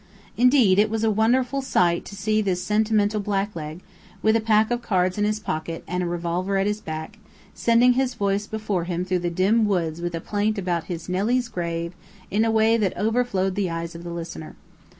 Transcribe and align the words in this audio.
Indeed, 0.35 0.79
it 0.79 0.89
was 0.89 1.03
a 1.03 1.11
wonderful 1.11 1.61
sight 1.61 2.05
to 2.05 2.15
see 2.15 2.41
this 2.41 2.63
sentimental 2.63 3.19
blackleg, 3.21 3.81
with 4.23 4.35
a 4.35 4.41
pack 4.41 4.71
of 4.71 4.81
cards 4.81 5.19
in 5.19 5.25
his 5.25 5.39
pocket 5.39 5.83
and 5.87 6.01
a 6.01 6.07
revolver 6.07 6.57
at 6.57 6.65
his 6.65 6.81
back, 6.81 7.19
sending 7.53 7.93
his 7.93 8.15
voice 8.15 8.47
before 8.47 8.85
him 8.85 9.05
through 9.05 9.19
the 9.19 9.29
dim 9.29 9.63
woods 9.67 10.01
with 10.01 10.15
a 10.15 10.19
plaint 10.19 10.57
about 10.57 10.85
his 10.85 11.07
"Nelly's 11.07 11.49
grave" 11.49 11.93
in 12.31 12.43
a 12.43 12.49
way 12.49 12.77
that 12.77 12.97
overflowed 12.97 13.53
the 13.53 13.69
eyes 13.69 13.93
of 13.93 14.03
the 14.03 14.09
listener. 14.09 14.55